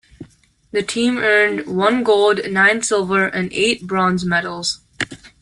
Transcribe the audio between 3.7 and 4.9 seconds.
bronze medals.